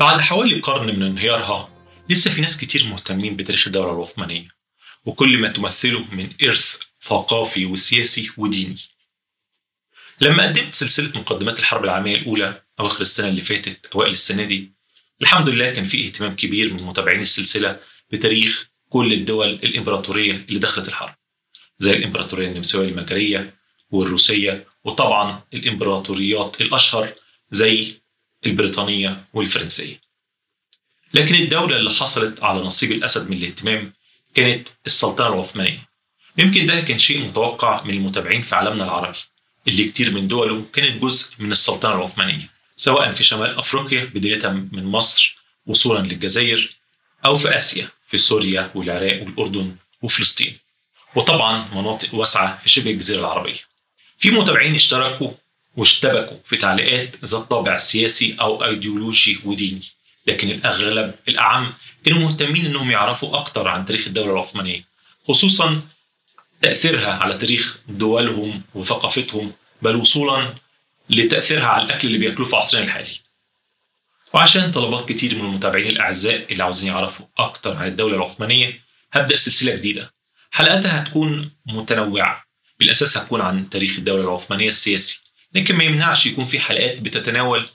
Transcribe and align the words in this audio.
بعد 0.00 0.20
حوالي 0.20 0.60
قرن 0.60 0.96
من 0.96 1.02
انهيارها 1.02 1.68
لسه 2.10 2.30
في 2.30 2.40
ناس 2.40 2.56
كتير 2.56 2.84
مهتمين 2.84 3.36
بتاريخ 3.36 3.66
الدولة 3.66 3.92
العثمانية 3.92 4.48
وكل 5.04 5.38
ما 5.38 5.48
تمثله 5.48 6.04
من 6.14 6.28
إرث 6.42 6.76
ثقافي 7.02 7.66
وسياسي 7.66 8.30
وديني. 8.36 8.76
لما 10.20 10.46
قدمت 10.46 10.74
سلسلة 10.74 11.08
مقدمات 11.14 11.58
الحرب 11.58 11.84
العالمية 11.84 12.16
الأولى 12.16 12.62
أواخر 12.80 13.00
السنة 13.00 13.28
اللي 13.28 13.40
فاتت 13.40 13.86
أوائل 13.86 14.12
السنة 14.12 14.44
دي 14.44 14.72
الحمد 15.22 15.48
لله 15.48 15.70
كان 15.70 15.86
في 15.86 16.06
اهتمام 16.06 16.36
كبير 16.36 16.74
من 16.74 16.82
متابعين 16.82 17.20
السلسلة 17.20 17.80
بتاريخ 18.12 18.68
كل 18.88 19.12
الدول 19.12 19.48
الإمبراطورية 19.48 20.32
اللي 20.32 20.58
دخلت 20.58 20.88
الحرب 20.88 21.14
زي 21.78 21.92
الإمبراطورية 21.92 22.48
النمساوية 22.48 22.88
المجرية 22.88 23.54
والروسية 23.90 24.66
وطبعا 24.84 25.42
الإمبراطوريات 25.54 26.60
الأشهر 26.60 27.12
زي 27.52 28.00
البريطانية 28.46 29.24
والفرنسية. 29.32 30.00
لكن 31.14 31.34
الدولة 31.34 31.76
اللي 31.76 31.90
حصلت 31.90 32.42
على 32.42 32.60
نصيب 32.60 32.92
الأسد 32.92 33.30
من 33.30 33.36
الاهتمام 33.36 33.92
كانت 34.34 34.68
السلطنة 34.86 35.26
العثمانية 35.28 35.88
يمكن 36.38 36.66
ده 36.66 36.80
كان 36.80 36.98
شيء 36.98 37.20
متوقع 37.28 37.82
من 37.82 37.94
المتابعين 37.94 38.42
في 38.42 38.54
عالمنا 38.54 38.84
العربي 38.84 39.18
اللي 39.68 39.84
كتير 39.84 40.10
من 40.10 40.28
دوله 40.28 40.64
كانت 40.72 41.02
جزء 41.02 41.32
من 41.38 41.52
السلطنة 41.52 41.94
العثمانية 41.94 42.50
سواء 42.76 43.12
في 43.12 43.24
شمال 43.24 43.58
أفريقيا 43.58 44.04
بداية 44.04 44.48
من 44.48 44.84
مصر 44.84 45.36
وصولا 45.66 45.98
للجزائر 46.02 46.76
أو 47.24 47.36
في 47.36 47.56
آسيا 47.56 47.88
في 48.08 48.18
سوريا 48.18 48.70
والعراق 48.74 49.22
والأردن 49.22 49.76
وفلسطين. 50.02 50.58
وطبعا 51.14 51.68
مناطق 51.74 52.14
واسعة 52.14 52.58
في 52.58 52.68
شبه 52.68 52.90
الجزيرة 52.90 53.20
العربية. 53.20 53.60
في 54.18 54.30
متابعين 54.30 54.74
اشتركوا 54.74 55.30
واشتبكوا 55.76 56.36
في 56.44 56.56
تعليقات 56.56 57.16
ذات 57.24 57.42
طابع 57.42 57.78
سياسي 57.78 58.36
أو 58.40 58.64
أيديولوجي 58.64 59.38
وديني. 59.44 59.82
لكن 60.26 60.50
الأغلب 60.50 61.14
الأعم 61.28 61.72
كانوا 62.04 62.18
مهتمين 62.20 62.66
أنهم 62.66 62.90
يعرفوا 62.90 63.36
أكتر 63.36 63.68
عن 63.68 63.84
تاريخ 63.86 64.06
الدولة 64.06 64.32
العثمانية 64.32 64.84
خصوصا 65.28 65.82
تأثيرها 66.62 67.12
على 67.14 67.34
تاريخ 67.38 67.78
دولهم 67.88 68.62
وثقافتهم 68.74 69.52
بل 69.82 69.96
وصولا 69.96 70.54
لتأثيرها 71.10 71.66
على 71.66 71.84
الأكل 71.84 72.08
اللي 72.08 72.18
بيأكلوه 72.18 72.48
في 72.48 72.56
عصرنا 72.56 72.84
الحالي. 72.84 73.20
وعشان 74.34 74.70
طلبات 74.72 75.08
كتير 75.08 75.34
من 75.34 75.40
المتابعين 75.40 75.88
الأعزاء 75.88 76.52
اللي 76.52 76.62
عاوزين 76.62 76.88
يعرفوا 76.88 77.26
أكتر 77.38 77.76
عن 77.76 77.88
الدولة 77.88 78.16
العثمانية 78.16 78.80
هبدأ 79.12 79.36
سلسلة 79.36 79.74
جديدة. 79.74 80.14
حلقاتها 80.50 81.02
هتكون 81.02 81.50
متنوعة. 81.66 82.44
بالأساس 82.78 83.16
هتكون 83.16 83.40
عن 83.40 83.70
تاريخ 83.70 83.96
الدولة 83.98 84.22
العثمانية 84.24 84.68
السياسي. 84.68 85.20
لكن 85.56 85.76
ما 85.76 85.84
يمنعش 85.84 86.26
يكون 86.26 86.44
في 86.44 86.60
حلقات 86.60 87.00
بتتناول 87.00 87.68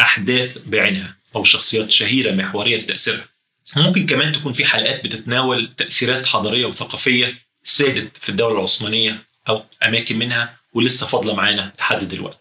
أحداث 0.00 0.58
بعينها 0.66 1.16
أو 1.36 1.44
شخصيات 1.44 1.90
شهيرة 1.90 2.32
محورية 2.32 2.78
في 2.78 2.86
تأثيرها. 2.86 3.28
ممكن 3.76 4.06
كمان 4.06 4.32
تكون 4.32 4.52
في 4.52 4.64
حلقات 4.64 5.04
بتتناول 5.04 5.74
تأثيرات 5.76 6.26
حضارية 6.26 6.66
وثقافية 6.66 7.38
سادت 7.64 8.16
في 8.20 8.28
الدولة 8.28 8.58
العثمانية 8.58 9.18
أو 9.48 9.64
أماكن 9.86 10.18
منها 10.18 10.56
ولسه 10.72 11.06
فاضلة 11.06 11.34
معانا 11.34 11.72
لحد 11.78 12.08
دلوقتي. 12.08 12.38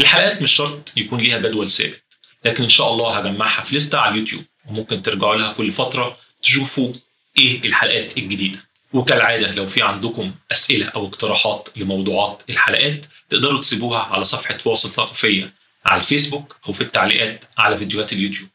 الحلقات 0.00 0.42
مش 0.42 0.52
شرط 0.52 0.92
يكون 0.96 1.20
ليها 1.20 1.38
جدول 1.38 1.70
ثابت 1.70 2.02
لكن 2.44 2.62
إن 2.62 2.68
شاء 2.68 2.92
الله 2.92 3.18
هجمعها 3.18 3.62
في 3.62 3.76
لستة 3.76 3.98
على 3.98 4.14
اليوتيوب 4.14 4.44
وممكن 4.66 5.02
ترجعوا 5.02 5.34
لها 5.34 5.52
كل 5.52 5.72
فترة 5.72 6.16
تشوفوا 6.42 6.92
إيه 7.38 7.64
الحلقات 7.64 8.18
الجديدة. 8.18 8.67
وكالعادة 8.92 9.54
لو 9.54 9.66
في 9.66 9.82
عندكم 9.82 10.34
أسئلة 10.52 10.86
أو 10.86 11.06
اقتراحات 11.06 11.68
لموضوعات 11.76 12.42
الحلقات 12.50 13.06
تقدروا 13.28 13.60
تسيبوها 13.60 13.98
على 13.98 14.24
صفحة 14.24 14.56
فواصل 14.56 14.90
ثقافية 14.90 15.54
على 15.86 16.00
الفيسبوك 16.00 16.56
أو 16.68 16.72
في 16.72 16.80
التعليقات 16.80 17.44
على 17.58 17.78
فيديوهات 17.78 18.12
اليوتيوب. 18.12 18.48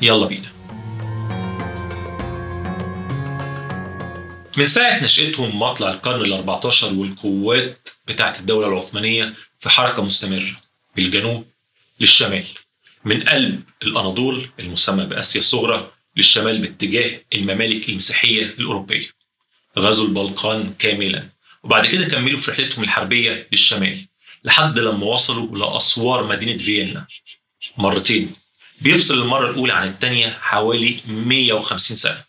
يلا 0.00 0.26
بينا. 0.26 0.48
من 4.56 4.66
ساعة 4.66 5.04
نشأتهم 5.04 5.58
مطلع 5.58 5.90
القرن 5.90 6.20
ال 6.24 6.32
14 6.32 6.94
والقوات 6.94 7.88
بتاعت 8.06 8.40
الدولة 8.40 8.68
العثمانية 8.68 9.34
في 9.60 9.68
حركة 9.68 10.02
مستمرة 10.02 10.56
بالجنوب 10.96 11.46
للشمال 12.00 12.44
من 13.04 13.20
قلب 13.20 13.62
الأناضول 13.82 14.48
المسمى 14.60 15.04
بآسيا 15.04 15.40
الصغرى 15.40 15.90
للشمال 16.18 16.58
باتجاه 16.58 17.20
الممالك 17.34 17.88
المسيحية 17.88 18.42
الأوروبية 18.44 19.06
غزوا 19.78 20.06
البلقان 20.06 20.74
كاملا. 20.78 21.28
وبعد 21.62 21.86
كده 21.86 22.04
كملوا 22.04 22.40
في 22.40 22.50
رحلتهم 22.50 22.84
الحربية 22.84 23.48
للشمال 23.52 24.06
لحد 24.44 24.78
لما 24.78 25.06
وصلوا 25.06 25.58
لأسوار 25.58 26.26
مدينة 26.26 26.62
فيينا. 26.62 27.06
مرتين. 27.76 28.32
بيفصل 28.80 29.22
المرة 29.22 29.50
الأولى 29.50 29.72
عن 29.72 29.88
الثانية 29.88 30.28
حوالي 30.40 31.00
150 31.06 31.96
سنة. 31.96 32.24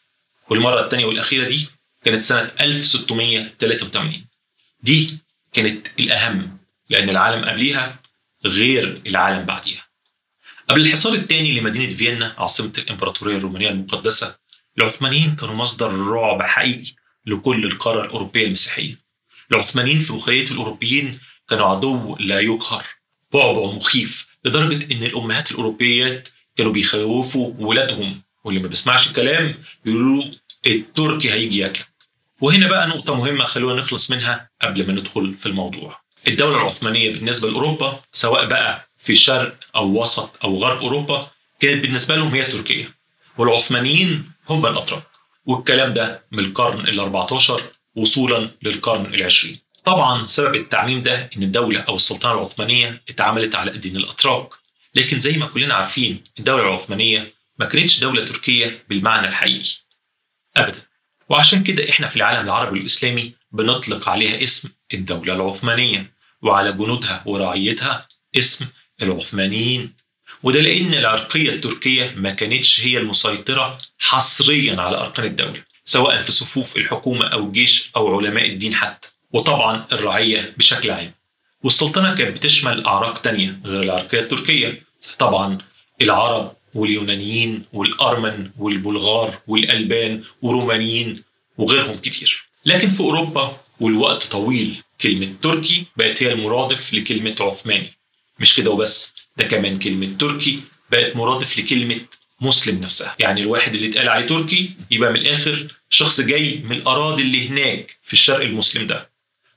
والمرة 0.49 0.83
الثانية 0.85 1.05
والأخيرة 1.05 1.47
دي 1.47 1.67
كانت 2.03 2.21
سنة 2.21 2.51
1683 2.61 4.25
دي 4.81 5.17
كانت 5.53 5.87
الأهم 5.99 6.57
لأن 6.89 7.09
العالم 7.09 7.45
قبليها 7.45 7.99
غير 8.45 9.01
العالم 9.07 9.45
بعديها. 9.45 9.88
قبل 10.69 10.81
الحصار 10.81 11.13
الثاني 11.13 11.59
لمدينة 11.59 11.95
فيينا 11.95 12.33
عاصمة 12.37 12.71
الإمبراطورية 12.77 13.37
الرومانية 13.37 13.69
المقدسة 13.69 14.35
العثمانيين 14.77 15.35
كانوا 15.35 15.55
مصدر 15.55 15.93
رعب 15.93 16.41
حقيقي 16.41 16.91
لكل 17.25 17.65
القارة 17.65 18.05
الأوروبية 18.05 18.45
المسيحية. 18.45 18.99
العثمانيين 19.51 19.99
في 19.99 20.13
مخيلة 20.13 20.51
الأوروبيين 20.51 21.19
كانوا 21.49 21.65
عدو 21.65 22.15
لا 22.19 22.39
يقهر 22.39 22.85
بعبع 23.33 23.65
مخيف 23.71 24.27
لدرجة 24.45 24.93
إن 24.93 25.03
الأمهات 25.03 25.51
الأوروبيات 25.51 26.29
كانوا 26.55 26.71
بيخوفوا 26.71 27.53
ولادهم 27.59 28.21
واللي 28.43 28.59
ما 28.59 28.67
بيسمعش 28.67 29.07
الكلام 29.07 29.55
يقولوا 29.85 30.23
التركي 30.67 31.31
هيجي 31.31 31.59
ياكلك. 31.59 31.87
وهنا 32.41 32.67
بقى 32.67 32.87
نقطة 32.87 33.15
مهمة 33.15 33.45
خلونا 33.45 33.81
نخلص 33.81 34.11
منها 34.11 34.49
قبل 34.61 34.87
ما 34.87 34.93
ندخل 34.93 35.35
في 35.39 35.45
الموضوع. 35.45 35.99
الدولة 36.27 36.61
العثمانية 36.61 37.13
بالنسبة 37.13 37.49
لأوروبا 37.49 38.01
سواء 38.11 38.45
بقى 38.45 38.88
في 39.09 39.15
شرق 39.15 39.57
أو 39.75 40.01
وسط 40.01 40.29
أو 40.43 40.57
غرب 40.57 40.81
أوروبا 40.81 41.31
كانت 41.59 41.81
بالنسبة 41.81 42.15
لهم 42.15 42.33
هي 42.33 42.43
تركيا. 42.43 42.93
والعثمانيين 43.37 44.31
هم 44.49 44.65
الأتراك 44.65 45.03
والكلام 45.45 45.93
ده 45.93 46.23
من 46.31 46.39
القرن 46.39 46.87
ال 46.87 46.99
14 46.99 47.63
وصولا 47.95 48.51
للقرن 48.61 49.13
العشرين. 49.13 49.59
طبعا 49.85 50.25
سبب 50.25 50.55
التعميم 50.55 51.03
ده 51.03 51.29
إن 51.37 51.43
الدولة 51.43 51.79
أو 51.79 51.95
السلطنة 51.95 52.33
العثمانية 52.33 53.01
اتعملت 53.09 53.55
على 53.55 53.71
ايدين 53.71 53.97
الأتراك. 53.97 54.49
لكن 54.95 55.19
زي 55.19 55.37
ما 55.37 55.45
كلنا 55.45 55.73
عارفين 55.73 56.23
الدولة 56.39 56.63
العثمانية 56.63 57.33
ما 57.59 57.65
كانتش 57.65 57.99
دولة 57.99 58.25
تركية 58.25 58.83
بالمعنى 58.89 59.27
الحقيقي. 59.27 59.69
ابدا. 60.57 60.81
وعشان 61.29 61.63
كده 61.63 61.89
إحنا 61.89 62.07
في 62.07 62.15
العالم 62.15 62.45
العربي 62.45 62.79
والاسلامي 62.79 63.33
بنطلق 63.51 64.09
عليها 64.09 64.43
اسم 64.43 64.69
الدولة 64.93 65.33
العثمانية. 65.33 66.13
وعلى 66.41 66.71
جنودها 66.71 67.23
ورعيتها 67.25 68.07
اسم 68.37 68.67
العثمانيين. 69.01 69.93
وده 70.43 70.61
لأن 70.61 70.93
العرقية 70.93 71.49
التركية 71.49 72.13
ما 72.15 72.29
كانتش 72.29 72.81
هي 72.81 72.97
المسيطرة 72.97 73.77
حصريا 73.99 74.81
على 74.81 74.97
أركان 74.97 75.25
الدولة 75.25 75.63
سواء 75.85 76.21
في 76.21 76.31
صفوف 76.31 76.77
الحكومة 76.77 77.27
أو 77.27 77.39
الجيش 77.39 77.91
أو 77.95 78.17
علماء 78.17 78.49
الدين 78.49 78.75
حتى 78.75 79.07
وطبعا 79.31 79.85
الرعية 79.91 80.53
بشكل 80.57 80.91
عام. 80.91 81.13
والسلطنة 81.63 82.15
كانت 82.15 82.37
بتشمل 82.37 82.85
أعراق 82.85 83.17
تانية 83.17 83.59
غير 83.65 83.83
العرقية 83.83 84.19
التركية 84.19 84.83
طبعا 85.19 85.57
العرب 86.01 86.53
واليونانيين 86.73 87.65
والأرمن 87.73 88.49
والبلغار 88.57 89.39
والألبان 89.47 90.23
ورومانيين 90.41 91.23
وغيرهم 91.57 91.97
كتير. 91.97 92.45
لكن 92.65 92.89
في 92.89 92.99
أوروبا 92.99 93.57
والوقت 93.79 94.23
طويل 94.23 94.83
كلمة 95.01 95.33
تركي 95.41 95.85
بقت 95.97 96.23
هي 96.23 96.31
المرادف 96.31 96.93
لكلمة 96.93 97.35
عثماني. 97.39 97.98
مش 98.39 98.55
كده 98.55 98.71
وبس 98.71 99.13
ده 99.37 99.45
كمان 99.47 99.79
كلمة 99.79 100.17
تركي 100.19 100.59
بقت 100.91 101.15
مرادف 101.15 101.57
لكلمة 101.59 102.01
مسلم 102.41 102.81
نفسها. 102.81 103.15
يعني 103.19 103.41
الواحد 103.41 103.75
اللي 103.75 103.89
اتقال 103.89 104.09
عليه 104.09 104.25
تركي 104.27 104.71
يبقى 104.91 105.09
من 105.11 105.19
الآخر 105.19 105.67
شخص 105.89 106.21
جاي 106.21 106.61
من 106.65 106.71
الأراضي 106.75 107.23
اللي 107.23 107.49
هناك 107.49 107.97
في 108.03 108.13
الشرق 108.13 108.41
المسلم 108.41 108.87
ده. 108.87 109.09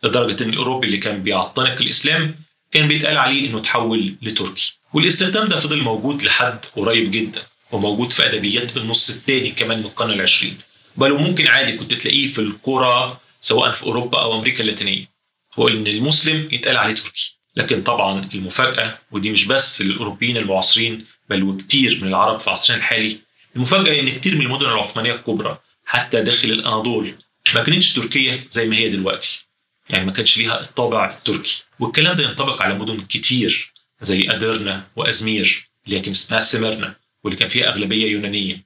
لدرجة 0.04 0.42
إن 0.44 0.48
الأوروبي 0.48 0.86
اللي 0.86 0.98
كان 0.98 1.22
بيعتنق 1.22 1.80
الإسلام 1.80 2.34
كان 2.72 2.88
بيتقال 2.88 3.16
عليه 3.16 3.46
إنه 3.48 3.58
تحول 3.58 4.14
لتركي. 4.22 4.72
والاستخدام 4.94 5.48
ده 5.48 5.60
فضل 5.60 5.80
موجود 5.80 6.22
لحد 6.22 6.58
قريب 6.76 7.10
جدا 7.10 7.42
وموجود 7.72 8.12
في 8.12 8.26
أدبيات 8.26 8.76
النص 8.76 9.10
الثاني 9.10 9.50
كمان 9.50 9.78
من 9.78 9.84
القرن 9.84 10.10
العشرين. 10.12 10.58
بل 10.96 11.12
وممكن 11.12 11.46
عادي 11.46 11.72
كنت 11.72 11.94
تلاقيه 11.94 12.28
في 12.28 12.38
القرى 12.38 13.18
سواء 13.40 13.72
في 13.72 13.82
أوروبا 13.82 14.22
أو 14.22 14.38
أمريكا 14.38 14.60
اللاتينية. 14.60 15.12
هو 15.54 15.68
إن 15.68 15.86
المسلم 15.86 16.48
يتقال 16.52 16.76
عليه 16.76 16.94
تركي. 16.94 17.38
لكن 17.56 17.82
طبعا 17.82 18.28
المفاجأة 18.34 18.98
ودي 19.10 19.30
مش 19.30 19.44
بس 19.44 19.82
للأوروبيين 19.82 20.36
المعاصرين 20.36 21.04
بل 21.30 21.42
وكتير 21.42 21.98
من 22.02 22.08
العرب 22.08 22.40
في 22.40 22.50
عصرنا 22.50 22.78
الحالي. 22.78 23.18
المفاجأة 23.56 24.00
إن 24.00 24.08
كتير 24.10 24.34
من 24.34 24.46
المدن 24.46 24.66
العثمانية 24.66 25.14
الكبرى 25.14 25.58
حتى 25.84 26.20
داخل 26.20 26.50
الأناضول 26.50 27.14
ما 27.54 27.62
كانتش 27.62 27.92
تركية 27.92 28.46
زي 28.50 28.66
ما 28.66 28.76
هي 28.76 28.88
دلوقتي. 28.88 29.46
يعني 29.90 30.06
ما 30.06 30.12
كانش 30.12 30.38
ليها 30.38 30.60
الطابع 30.60 31.10
التركي. 31.10 31.62
والكلام 31.80 32.16
ده 32.16 32.24
ينطبق 32.24 32.62
على 32.62 32.74
مدن 32.74 33.00
كتير 33.00 33.72
زي 34.02 34.26
أدرنا 34.30 34.86
وأزمير 34.96 35.68
اللي 35.86 36.00
كان 36.00 36.10
اسمها 36.10 36.40
سميرنا 36.40 36.94
واللي 37.24 37.38
كان 37.38 37.48
فيها 37.48 37.68
أغلبية 37.68 38.12
يونانية. 38.12 38.64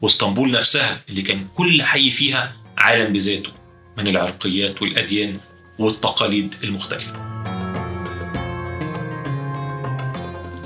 واسطنبول 0.00 0.50
نفسها 0.50 1.02
اللي 1.08 1.22
كان 1.22 1.46
كل 1.56 1.82
حي 1.82 2.10
فيها 2.10 2.56
عالم 2.78 3.12
بذاته 3.12 3.52
من 3.98 4.08
العرقيات 4.08 4.82
والأديان 4.82 5.40
والتقاليد 5.78 6.54
المختلفة. 6.64 7.33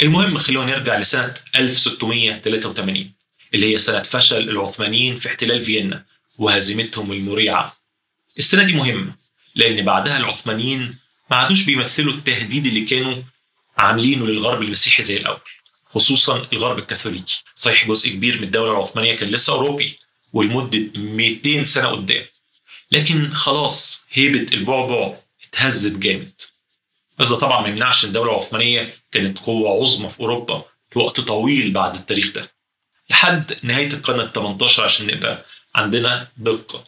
المهم 0.03 0.39
خلونا 0.39 0.79
نرجع 0.79 0.99
لسنة 0.99 1.35
1683 1.57 3.13
اللي 3.55 3.73
هي 3.75 3.79
سنة 3.79 4.03
فشل 4.03 4.49
العثمانيين 4.49 5.17
في 5.19 5.29
احتلال 5.29 5.65
فيينا 5.65 6.05
وهزيمتهم 6.39 7.13
المريعة. 7.13 7.77
السنة 8.39 8.63
دي 8.63 8.73
مهمة 8.73 9.15
لأن 9.55 9.85
بعدها 9.85 10.17
العثمانيين 10.17 10.99
ما 11.31 11.37
عادوش 11.37 11.65
بيمثلوا 11.65 12.13
التهديد 12.13 12.67
اللي 12.67 12.81
كانوا 12.85 13.23
عاملينه 13.79 14.27
للغرب 14.27 14.63
المسيحي 14.63 15.03
زي 15.03 15.17
الأول 15.17 15.41
خصوصا 15.95 16.47
الغرب 16.53 16.79
الكاثوليكي. 16.79 17.45
صحيح 17.57 17.89
جزء 17.89 18.09
كبير 18.09 18.37
من 18.37 18.45
الدولة 18.45 18.73
العثمانية 18.73 19.17
كان 19.17 19.29
لسه 19.29 19.53
أوروبي 19.53 19.99
ولمدة 20.33 20.87
200 20.97 21.65
سنة 21.65 21.89
قدام. 21.89 22.25
لكن 22.93 23.29
خلاص 23.29 24.01
هيبة 24.13 24.47
البعبع 24.55 25.17
اتهزت 25.49 25.93
جامد. 25.93 26.33
بس 27.19 27.29
ده 27.29 27.37
طبعا 27.37 27.61
ما 27.61 27.69
يمنعش 27.69 28.05
إن 28.05 28.09
الدولة 28.09 28.31
العثمانية 28.31 28.95
كانت 29.13 29.39
قوة 29.39 29.81
عظمى 29.83 30.09
في 30.09 30.21
أوروبا 30.21 30.65
لوقت 30.97 31.21
طويل 31.21 31.73
بعد 31.73 31.95
التاريخ 31.97 32.33
ده. 32.33 32.51
لحد 33.11 33.57
نهاية 33.63 33.93
القرن 33.93 34.21
ال 34.21 34.33
18 34.33 34.85
عشان 34.85 35.07
نبقى 35.07 35.45
عندنا 35.75 36.29
دقة. 36.37 36.85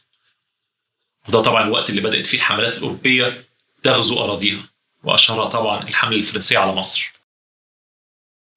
وده 1.29 1.41
طبعا 1.41 1.65
الوقت 1.65 1.91
اللي 1.91 2.01
بدأت 2.01 2.27
فيه 2.27 2.39
الحملات 2.39 2.77
الأوروبية 2.79 3.45
تغزو 3.83 4.25
أراضيها 4.25 4.69
وأشهرها 5.05 5.49
طبعا 5.49 5.83
الحملة 5.89 6.17
الفرنسية 6.17 6.59
على 6.59 6.73
مصر. 6.73 7.13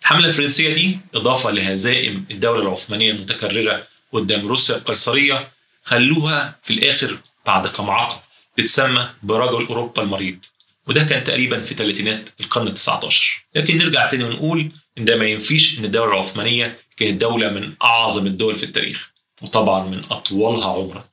الحملة 0.02 0.28
الفرنسية 0.28 0.74
دي 0.74 1.00
إضافة 1.16 1.52
لهزائم 1.52 2.26
الدولة 2.32 2.62
العثمانية 2.62 3.12
المتكررة 3.12 3.88
قدام 4.12 4.48
روسيا 4.48 4.76
القيصرية 4.76 5.52
خلوها 5.84 6.60
في 6.64 6.74
الآخر 6.74 7.18
بعد 7.46 7.68
كم 7.68 7.90
عقد 7.90 8.22
تتسمى 8.58 9.10
برجل 9.24 9.66
أوروبا 9.68 10.02
المريض. 10.02 10.46
وده 10.88 11.04
كان 11.04 11.24
تقريبا 11.24 11.62
في 11.62 11.74
ثلاثينات 11.76 12.30
القرن 12.40 12.68
ال 12.68 12.74
19 12.74 13.46
لكن 13.56 13.78
نرجع 13.78 14.10
تاني 14.10 14.24
ونقول 14.24 14.72
إن 14.98 15.06
ده 15.06 15.16
ما 15.16 15.26
ينفيش 15.26 15.80
إن 15.80 15.86
الدولة 15.86 16.12
العثمانية 16.14 16.80
كانت 16.98 17.22
دولة 17.22 17.50
من 17.50 17.74
أعظم 17.84 18.28
الدول 18.28 18.56
في 18.56 18.64
التاريخ 18.64 19.12
وطبعا 19.42 19.86
من 19.86 20.04
أطولها 20.12 20.68
عمرا. 20.68 21.10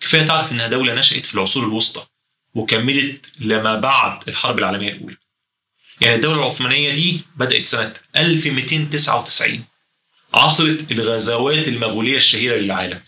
كفاية 0.00 0.22
تعرف 0.22 0.52
إنها 0.52 0.68
دولة 0.68 0.94
نشأت 0.94 1.26
في 1.26 1.34
العصور 1.34 1.64
الوسطى 1.64 2.06
وكملت 2.54 3.26
لما 3.38 3.80
بعد 3.80 4.28
الحرب 4.28 4.58
العالمية 4.58 4.92
الأولى. 4.92 5.16
يعني 6.00 6.14
الدولة 6.14 6.38
العثمانية 6.38 6.92
دي 6.94 7.20
بدأت 7.36 7.66
سنة 7.66 7.94
1299 8.16 9.64
عصرت 10.34 10.92
الغزوات 10.92 11.68
المغولية 11.68 12.16
الشهيرة 12.16 12.56
للعالم. 12.56 13.00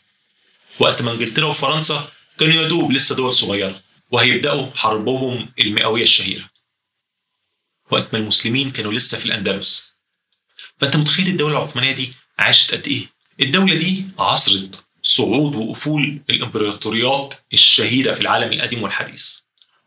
وقت 0.78 1.02
ما 1.02 1.12
إنجلترا 1.12 1.46
وفرنسا 1.46 2.08
كانوا 2.38 2.62
يدوب 2.62 2.92
لسه 2.92 3.14
دول 3.16 3.34
صغيرة. 3.34 3.80
وهيبدأوا 4.14 4.66
حربهم 4.74 5.48
المئوية 5.60 6.02
الشهيرة. 6.02 6.50
وقت 7.90 8.08
ما 8.12 8.18
المسلمين 8.18 8.70
كانوا 8.70 8.92
لسه 8.92 9.18
في 9.18 9.26
الأندلس. 9.26 9.84
فأنت 10.78 10.96
متخيل 10.96 11.28
الدولة 11.28 11.58
العثمانية 11.58 11.92
دي 11.92 12.12
عاشت 12.38 12.74
قد 12.74 12.86
إيه؟ 12.88 13.06
الدولة 13.40 13.74
دي 13.74 14.04
عصرت 14.18 14.84
صعود 15.02 15.54
وافول 15.54 16.20
الإمبراطوريات 16.30 17.34
الشهيرة 17.52 18.14
في 18.14 18.20
العالم 18.20 18.52
القديم 18.52 18.82
والحديث. 18.82 19.36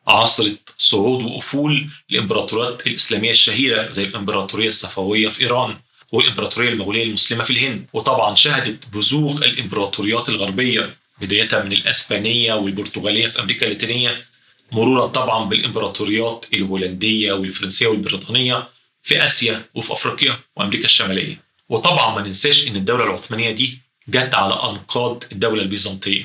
عصرت 0.07 0.59
صعود 0.77 1.23
وافول 1.23 1.89
الإمبراطوريات 2.11 2.87
الإسلامية 2.87 3.31
الشهيرة 3.31 3.89
زي 3.89 4.03
الإمبراطورية 4.03 4.67
الصفوية 4.67 5.29
في 5.29 5.41
إيران 5.41 5.79
والإمبراطورية 6.11 6.69
المغولية 6.69 7.03
المسلمة 7.03 7.43
في 7.43 7.53
الهند. 7.53 7.85
وطبعا 7.93 8.35
شهدت 8.35 8.87
بزوغ 8.93 9.37
الإمبراطوريات 9.37 10.29
الغربية. 10.29 10.97
بدايه 11.21 11.63
من 11.63 11.73
الإسبانية 11.73 12.53
والبرتغالية 12.53 13.27
في 13.27 13.39
أمريكا 13.39 13.65
اللاتينية 13.65 14.25
مرورا 14.71 15.07
طبعا 15.07 15.45
بالإمبراطوريات 15.45 16.45
الهولندية 16.53 17.33
والفرنسية 17.33 17.87
والبريطانية 17.87 18.69
في 19.03 19.23
آسيا 19.23 19.65
وفي 19.75 19.93
أفريقيا 19.93 20.39
وأمريكا 20.55 20.85
الشمالية. 20.85 21.41
وطبعا 21.69 22.15
ما 22.15 22.21
ننساش 22.21 22.67
إن 22.67 22.75
الدولة 22.75 23.03
العثمانية 23.03 23.51
دي 23.51 23.79
جت 24.07 24.35
على 24.35 24.53
أنقاض 24.53 25.23
الدولة 25.31 25.61
البيزنطية 25.61 26.23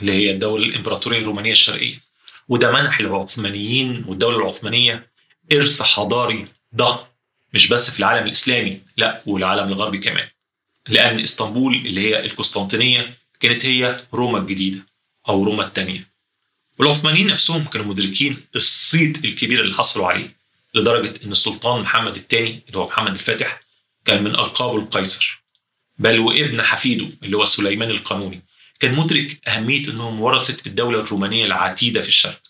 اللي 0.00 0.12
هي 0.12 0.30
الدولة 0.30 0.64
الإمبراطورية 0.64 1.18
الرومانية 1.18 1.52
الشرقية. 1.52 2.00
وده 2.48 2.72
منح 2.72 3.00
العثمانيين 3.00 4.04
والدولة 4.08 4.36
العثمانية 4.38 5.10
إرث 5.52 5.82
حضاري 5.82 6.46
ضخم 6.74 7.06
مش 7.54 7.68
بس 7.68 7.90
في 7.90 7.98
العالم 7.98 8.26
الإسلامي 8.26 8.80
لا 8.96 9.22
والعالم 9.26 9.68
الغربي 9.68 9.98
كمان. 9.98 10.28
لأن 10.88 11.20
إسطنبول 11.20 11.74
اللي 11.74 12.00
هي 12.00 12.24
القسطنطينية 12.24 13.18
كانت 13.40 13.64
هي 13.66 13.96
روما 14.14 14.38
الجديدة 14.38 14.86
أو 15.28 15.44
روما 15.44 15.64
الثانية 15.66 16.08
والعثمانيين 16.78 17.26
نفسهم 17.26 17.64
كانوا 17.64 17.86
مدركين 17.86 18.36
الصيت 18.56 19.24
الكبير 19.24 19.60
اللي 19.60 19.74
حصلوا 19.74 20.06
عليه 20.06 20.36
لدرجة 20.74 21.14
إن 21.24 21.30
السلطان 21.32 21.82
محمد 21.82 22.16
الثاني 22.16 22.62
اللي 22.68 22.78
هو 22.78 22.86
محمد 22.86 23.10
الفاتح 23.14 23.60
كان 24.04 24.22
من 24.24 24.30
ألقابه 24.30 24.76
القيصر. 24.78 25.42
بل 25.98 26.18
وابن 26.18 26.62
حفيده 26.62 27.08
اللي 27.22 27.36
هو 27.36 27.44
سليمان 27.44 27.90
القانوني 27.90 28.42
كان 28.80 28.94
مدرك 28.96 29.48
أهمية 29.48 29.88
أنهم 29.88 30.20
ورثة 30.20 30.56
الدولة 30.66 31.00
الرومانية 31.00 31.46
العتيدة 31.46 32.00
في 32.00 32.08
الشرق 32.08 32.40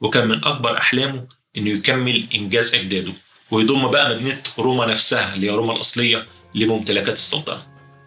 وكان 0.00 0.28
من 0.28 0.44
أكبر 0.44 0.78
أحلامه 0.78 1.26
أنه 1.56 1.70
يكمل 1.70 2.26
إنجاز 2.34 2.74
أجداده 2.74 3.12
ويضم 3.50 3.90
بقى 3.90 4.14
مدينة 4.14 4.42
روما 4.58 4.86
نفسها 4.86 5.34
اللي 5.34 5.46
هي 5.50 5.54
روما 5.54 5.72
الأصلية 5.72 6.26
لممتلكات 6.54 7.14
السلطنة 7.14 7.66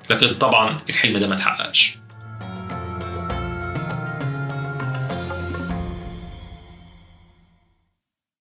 لكن 0.10 0.34
طبعا 0.34 0.80
الحلم 0.90 1.18
ده 1.18 1.28
ما 1.28 1.36
تحققش 1.36 1.94